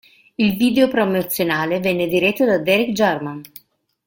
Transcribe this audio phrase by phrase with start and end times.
[0.33, 3.41] Il video promozionale venne diretto da Derek Jarman.